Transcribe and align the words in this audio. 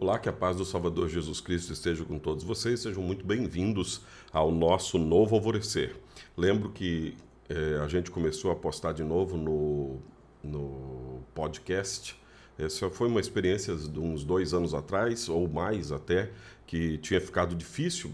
Olá, 0.00 0.16
que 0.16 0.28
a 0.28 0.32
paz 0.32 0.56
do 0.56 0.64
Salvador 0.64 1.08
Jesus 1.08 1.40
Cristo 1.40 1.72
esteja 1.72 2.04
com 2.04 2.20
todos 2.20 2.44
vocês. 2.44 2.78
Sejam 2.78 3.02
muito 3.02 3.26
bem-vindos 3.26 4.00
ao 4.32 4.52
nosso 4.52 4.96
novo 4.96 5.34
alvorecer. 5.34 5.96
Lembro 6.36 6.70
que 6.70 7.16
é, 7.48 7.80
a 7.82 7.88
gente 7.88 8.08
começou 8.08 8.52
a 8.52 8.54
postar 8.54 8.92
de 8.92 9.02
novo 9.02 9.36
no, 9.36 9.98
no 10.40 11.20
podcast. 11.34 12.16
Essa 12.58 12.90
foi 12.90 13.06
uma 13.06 13.20
experiência 13.20 13.76
de 13.76 14.00
uns 14.00 14.24
dois 14.24 14.52
anos 14.52 14.74
atrás, 14.74 15.28
ou 15.28 15.48
mais 15.48 15.92
até, 15.92 16.30
que 16.66 16.98
tinha 16.98 17.20
ficado 17.20 17.54
difícil, 17.54 18.10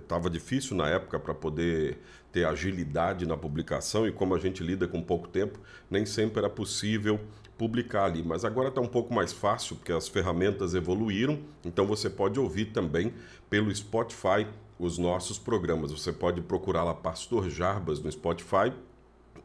estava 0.00 0.28
é, 0.28 0.30
difícil 0.30 0.76
na 0.76 0.88
época 0.88 1.20
para 1.20 1.34
poder 1.34 1.98
ter 2.32 2.44
agilidade 2.44 3.26
na 3.26 3.36
publicação 3.36 4.08
e 4.08 4.10
como 4.10 4.34
a 4.34 4.38
gente 4.38 4.64
lida 4.64 4.88
com 4.88 5.00
pouco 5.00 5.28
tempo, 5.28 5.60
nem 5.88 6.04
sempre 6.04 6.38
era 6.38 6.50
possível 6.50 7.20
publicar 7.56 8.06
ali. 8.06 8.22
Mas 8.22 8.44
agora 8.44 8.68
está 8.68 8.80
um 8.80 8.88
pouco 8.88 9.14
mais 9.14 9.32
fácil, 9.32 9.76
porque 9.76 9.92
as 9.92 10.08
ferramentas 10.08 10.74
evoluíram, 10.74 11.38
então 11.64 11.86
você 11.86 12.10
pode 12.10 12.40
ouvir 12.40 12.66
também 12.66 13.12
pelo 13.48 13.72
Spotify 13.72 14.46
os 14.78 14.98
nossos 14.98 15.38
programas. 15.38 15.92
Você 15.92 16.12
pode 16.12 16.40
procurar 16.40 16.82
lá 16.84 16.94
Pastor 16.94 17.48
Jarbas 17.48 18.00
no 18.00 18.10
Spotify 18.10 18.72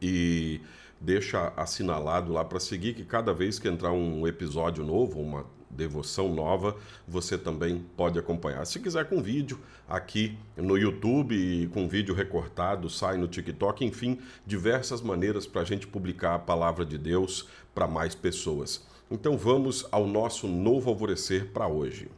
e 0.02 0.60
deixa 1.00 1.52
assinalado 1.56 2.32
lá 2.32 2.44
para 2.44 2.60
seguir 2.60 2.94
que 2.94 3.04
cada 3.04 3.32
vez 3.32 3.58
que 3.58 3.66
entrar 3.66 3.92
um 3.92 4.26
episódio 4.26 4.84
novo, 4.84 5.18
uma 5.18 5.46
devoção 5.70 6.34
nova, 6.34 6.76
você 7.06 7.38
também 7.38 7.84
pode 7.96 8.18
acompanhar. 8.18 8.66
Se 8.66 8.80
quiser 8.80 9.08
com 9.08 9.22
vídeo, 9.22 9.58
aqui 9.88 10.36
no 10.56 10.76
YouTube, 10.76 11.70
com 11.72 11.88
vídeo 11.88 12.14
recortado, 12.14 12.90
sai 12.90 13.16
no 13.16 13.28
TikTok, 13.28 13.84
enfim, 13.84 14.18
diversas 14.44 15.00
maneiras 15.00 15.46
para 15.46 15.62
a 15.62 15.64
gente 15.64 15.86
publicar 15.86 16.34
a 16.34 16.38
palavra 16.38 16.84
de 16.84 16.98
Deus 16.98 17.48
para 17.74 17.86
mais 17.86 18.14
pessoas. 18.14 18.84
Então 19.10 19.38
vamos 19.38 19.86
ao 19.90 20.06
nosso 20.06 20.46
novo 20.46 20.90
alvorecer 20.90 21.46
para 21.46 21.66
hoje. 21.66 22.08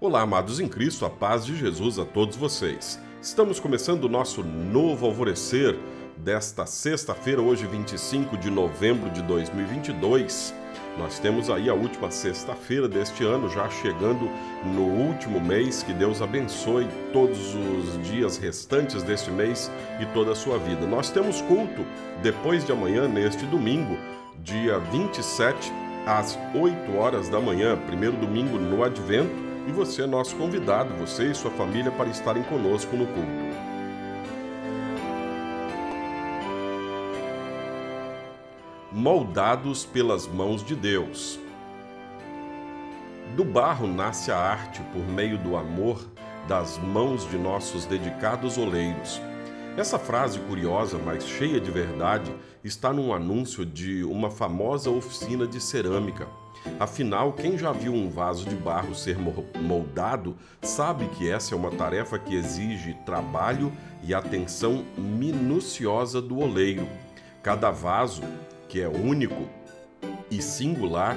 Olá, 0.00 0.22
amados 0.22 0.58
em 0.58 0.68
Cristo, 0.68 1.04
a 1.04 1.10
paz 1.10 1.44
de 1.44 1.54
Jesus 1.54 1.98
a 1.98 2.06
todos 2.06 2.36
vocês. 2.36 2.98
Estamos 3.20 3.60
começando 3.60 4.04
o 4.04 4.08
nosso 4.08 4.42
novo 4.42 5.04
alvorecer 5.04 5.78
desta 6.20 6.66
sexta-feira, 6.66 7.40
hoje 7.40 7.66
25 7.66 8.36
de 8.36 8.50
novembro 8.50 9.10
de 9.10 9.22
2022. 9.22 10.54
Nós 10.98 11.18
temos 11.18 11.48
aí 11.48 11.70
a 11.70 11.74
última 11.74 12.10
sexta-feira 12.10 12.86
deste 12.86 13.24
ano, 13.24 13.48
já 13.48 13.68
chegando 13.70 14.30
no 14.64 14.82
último 14.82 15.40
mês. 15.40 15.82
Que 15.82 15.92
Deus 15.92 16.20
abençoe 16.20 16.86
todos 17.12 17.54
os 17.54 18.06
dias 18.06 18.36
restantes 18.36 19.02
deste 19.02 19.30
mês 19.30 19.70
e 20.00 20.06
toda 20.06 20.32
a 20.32 20.36
sua 20.36 20.58
vida. 20.58 20.86
Nós 20.86 21.10
temos 21.10 21.40
culto 21.42 21.84
depois 22.22 22.64
de 22.64 22.72
amanhã, 22.72 23.08
neste 23.08 23.46
domingo, 23.46 23.96
dia 24.42 24.78
27, 24.78 25.72
às 26.06 26.38
8 26.54 26.96
horas 26.96 27.28
da 27.28 27.40
manhã, 27.40 27.78
primeiro 27.86 28.16
domingo 28.16 28.58
no 28.58 28.84
Advento. 28.84 29.50
E 29.66 29.72
você 29.72 30.02
é 30.02 30.06
nosso 30.06 30.36
convidado, 30.36 30.92
você 30.94 31.30
e 31.30 31.34
sua 31.34 31.50
família, 31.50 31.90
para 31.90 32.08
estarem 32.08 32.42
conosco 32.42 32.96
no 32.96 33.06
culto. 33.06 33.69
Moldados 38.92 39.84
pelas 39.84 40.26
mãos 40.26 40.64
de 40.64 40.74
Deus. 40.74 41.38
Do 43.36 43.44
barro 43.44 43.86
nasce 43.86 44.32
a 44.32 44.36
arte 44.36 44.82
por 44.92 45.06
meio 45.06 45.38
do 45.38 45.56
amor 45.56 46.04
das 46.48 46.76
mãos 46.78 47.28
de 47.30 47.38
nossos 47.38 47.86
dedicados 47.86 48.58
oleiros. 48.58 49.20
Essa 49.76 49.98
frase 49.98 50.40
curiosa, 50.40 50.98
mas 50.98 51.24
cheia 51.26 51.60
de 51.60 51.70
verdade, 51.70 52.34
está 52.64 52.92
num 52.92 53.14
anúncio 53.14 53.64
de 53.64 54.02
uma 54.02 54.28
famosa 54.28 54.90
oficina 54.90 55.46
de 55.46 55.60
cerâmica. 55.60 56.26
Afinal, 56.78 57.32
quem 57.32 57.56
já 57.56 57.70
viu 57.70 57.94
um 57.94 58.10
vaso 58.10 58.44
de 58.44 58.56
barro 58.56 58.94
ser 58.94 59.16
moldado 59.62 60.36
sabe 60.60 61.06
que 61.10 61.30
essa 61.30 61.54
é 61.54 61.56
uma 61.56 61.70
tarefa 61.70 62.18
que 62.18 62.34
exige 62.34 62.94
trabalho 63.06 63.72
e 64.02 64.12
atenção 64.12 64.84
minuciosa 64.98 66.20
do 66.20 66.40
oleiro. 66.40 66.86
Cada 67.42 67.70
vaso 67.70 68.22
que 68.70 68.80
é 68.80 68.88
único 68.88 69.48
e 70.30 70.40
singular, 70.40 71.16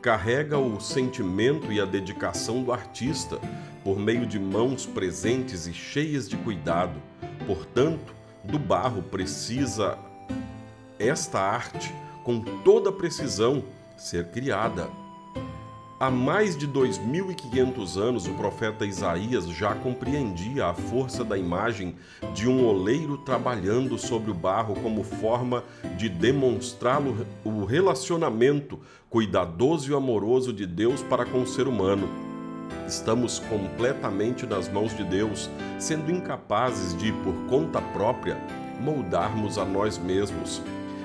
carrega 0.00 0.58
o 0.58 0.80
sentimento 0.80 1.70
e 1.70 1.78
a 1.78 1.84
dedicação 1.84 2.62
do 2.62 2.72
artista 2.72 3.38
por 3.84 3.98
meio 3.98 4.24
de 4.24 4.40
mãos 4.40 4.86
presentes 4.86 5.66
e 5.66 5.74
cheias 5.74 6.26
de 6.26 6.38
cuidado. 6.38 7.00
Portanto, 7.46 8.14
do 8.42 8.58
barro 8.58 9.02
precisa 9.02 9.98
esta 10.98 11.38
arte, 11.38 11.94
com 12.24 12.40
toda 12.40 12.90
precisão, 12.90 13.62
ser 13.98 14.28
criada. 14.28 14.88
Há 16.04 16.10
mais 16.10 16.54
de 16.54 16.68
2.500 16.68 17.96
anos, 17.96 18.26
o 18.26 18.34
profeta 18.34 18.84
Isaías 18.84 19.46
já 19.48 19.74
compreendia 19.74 20.66
a 20.66 20.74
força 20.74 21.24
da 21.24 21.38
imagem 21.38 21.96
de 22.34 22.46
um 22.46 22.62
oleiro 22.66 23.16
trabalhando 23.16 23.96
sobre 23.96 24.30
o 24.30 24.34
barro 24.34 24.74
como 24.82 25.02
forma 25.02 25.64
de 25.96 26.10
demonstrar 26.10 27.00
o 27.42 27.64
relacionamento 27.64 28.78
cuidadoso 29.08 29.90
e 29.90 29.94
amoroso 29.94 30.52
de 30.52 30.66
Deus 30.66 31.02
para 31.02 31.24
com 31.24 31.40
o 31.40 31.46
ser 31.46 31.66
humano. 31.66 32.06
Estamos 32.86 33.38
completamente 33.38 34.44
nas 34.44 34.68
mãos 34.68 34.94
de 34.94 35.04
Deus, 35.04 35.48
sendo 35.78 36.12
incapazes 36.12 36.94
de, 36.98 37.12
por 37.12 37.32
conta 37.48 37.80
própria, 37.80 38.36
moldarmos 38.78 39.56
a 39.56 39.64
nós 39.64 39.96
mesmos. 39.96 40.60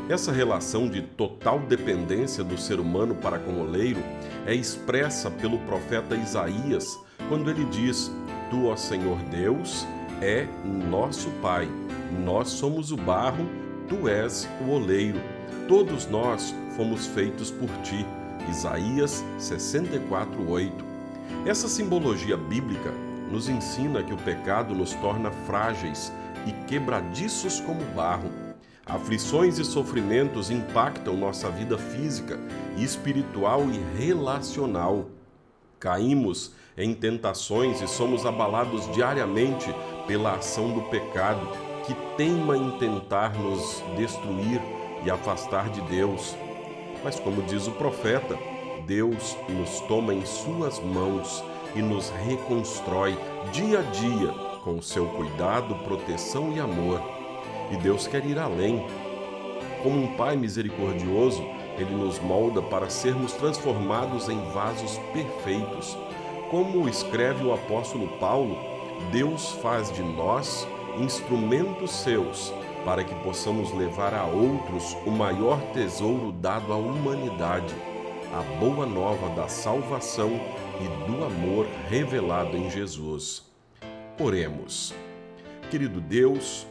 Essa 0.10 0.34
relação 0.34 0.90
de 0.90 1.04
total 1.04 1.60
dependência 1.60 2.44
do 2.44 2.58
ser 2.58 2.82
humano 2.82 3.16
para 3.16 3.40
com 3.40 3.52
o 3.52 3.62
oleiro 3.62 4.02
é 4.50 4.56
expressa 4.56 5.30
pelo 5.30 5.60
profeta 5.60 6.16
Isaías 6.16 7.00
quando 7.28 7.52
ele 7.52 7.66
diz: 7.66 8.12
Tu, 8.50 8.66
ó 8.66 8.76
Senhor 8.76 9.18
Deus, 9.30 9.86
é 10.22 10.48
nosso 10.90 11.30
Pai. 11.42 11.70
Nós 12.26 12.50
somos 12.50 12.92
o 12.92 12.98
barro, 12.98 13.48
tu 13.88 14.10
és 14.10 14.50
o 14.66 14.72
oleiro. 14.72 15.22
Todos 15.68 16.08
nós 16.08 16.54
fomos 16.76 17.06
feitos 17.06 17.52
por 17.52 17.70
ti. 17.84 18.04
Isaías 18.50 19.24
64:8. 19.38 20.72
Essa 21.46 21.68
simbologia 21.68 22.36
bíblica 22.36 22.92
nos 23.32 23.48
ensina 23.48 24.02
que 24.02 24.14
o 24.14 24.18
pecado 24.18 24.74
nos 24.74 24.94
torna 24.96 25.30
frágeis 25.46 26.12
e 26.48 26.52
quebradiços 26.66 27.60
como 27.60 27.84
barro 27.94 28.49
Aflições 28.90 29.60
e 29.60 29.64
sofrimentos 29.64 30.50
impactam 30.50 31.16
nossa 31.16 31.48
vida 31.52 31.78
física, 31.78 32.40
espiritual 32.76 33.66
e 33.70 34.00
relacional. 34.02 35.06
Caímos 35.80 36.54
em 36.76 36.96
tentações 36.96 37.82
e 37.82 37.88
somos 37.88 38.26
abalados 38.26 38.92
diariamente 38.92 39.72
pela 40.08 40.34
ação 40.34 40.74
do 40.74 40.82
pecado, 40.90 41.48
que 41.86 41.94
teima 42.18 42.58
em 42.58 42.80
tentar 42.80 43.38
nos 43.38 43.84
destruir 43.96 44.60
e 45.06 45.12
afastar 45.12 45.70
de 45.70 45.82
Deus. 45.82 46.36
Mas, 47.04 47.20
como 47.20 47.44
diz 47.44 47.68
o 47.68 47.72
profeta, 47.74 48.36
Deus 48.88 49.38
nos 49.50 49.82
toma 49.82 50.16
em 50.16 50.26
Suas 50.26 50.80
mãos 50.80 51.44
e 51.76 51.82
nos 51.82 52.10
reconstrói 52.10 53.16
dia 53.52 53.80
a 53.80 53.84
dia 53.84 54.34
com 54.64 54.82
seu 54.82 55.06
cuidado, 55.10 55.76
proteção 55.84 56.52
e 56.52 56.60
amor 56.60 57.19
e 57.72 57.78
Deus 57.78 58.08
quer 58.08 58.26
ir 58.26 58.38
além. 58.40 58.86
Como 59.84 60.02
um 60.02 60.16
Pai 60.16 60.36
misericordioso, 60.36 61.44
Ele 61.78 61.96
nos 61.96 62.20
molda 62.20 62.62
para 62.62 62.90
sermos 62.90 63.34
transformados 63.34 64.28
em 64.28 64.40
vasos 64.52 64.98
perfeitos. 65.14 65.98
Como 66.50 66.90
escreve 66.90 67.44
o 67.44 67.54
apóstolo 67.54 68.08
Paulo, 68.20 68.58
Deus 69.12 69.52
faz 69.62 69.92
de 69.92 70.02
nós 70.02 70.68
instrumentos 70.98 71.92
seus 71.92 72.54
para 72.84 73.04
que 73.04 73.16
possamos 73.24 73.74
levar 73.74 74.14
a 74.14 74.26
outros 74.26 74.98
o 75.06 75.12
maior 75.12 75.60
tesouro 75.74 76.32
dado 76.32 76.74
à 76.74 76.78
humanidade, 76.78 77.74
a 78.34 78.42
boa 78.60 78.86
nova 78.86 79.30
da 79.36 79.48
salvação 79.48 80.40
e 80.80 81.06
do 81.06 81.24
amor 81.24 81.68
revelado 81.90 82.56
em 82.58 82.70
Jesus. 82.70 83.44
Oremos. 84.20 84.94
Querido 85.70 86.02
Deus, 86.02 86.66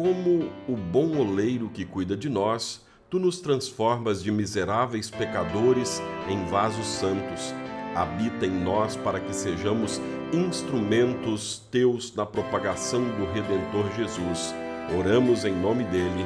como 0.00 0.50
o 0.66 0.74
bom 0.74 1.18
oleiro 1.18 1.68
que 1.68 1.84
cuida 1.84 2.16
de 2.16 2.30
nós, 2.30 2.80
tu 3.10 3.18
nos 3.18 3.38
transformas 3.38 4.22
de 4.22 4.32
miseráveis 4.32 5.10
pecadores 5.10 6.00
em 6.26 6.42
vasos 6.46 6.86
santos. 6.86 7.52
Habita 7.94 8.46
em 8.46 8.50
nós 8.50 8.96
para 8.96 9.20
que 9.20 9.36
sejamos 9.36 10.00
instrumentos 10.32 11.58
teus 11.70 12.14
na 12.14 12.24
propagação 12.24 13.02
do 13.02 13.30
Redentor 13.30 13.94
Jesus. 13.94 14.54
Oramos 14.98 15.44
em 15.44 15.54
nome 15.54 15.84
dele. 15.84 16.24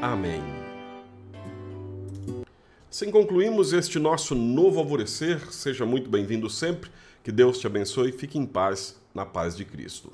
Amém. 0.00 0.40
Assim 2.90 3.10
concluímos 3.10 3.74
este 3.74 3.98
nosso 3.98 4.34
novo 4.34 4.78
alvorecer. 4.78 5.52
Seja 5.52 5.84
muito 5.84 6.08
bem-vindo 6.08 6.48
sempre. 6.48 6.90
Que 7.22 7.30
Deus 7.30 7.58
te 7.58 7.66
abençoe 7.66 8.08
e 8.08 8.12
fique 8.12 8.38
em 8.38 8.46
paz, 8.46 8.98
na 9.14 9.26
paz 9.26 9.54
de 9.54 9.66
Cristo. 9.66 10.10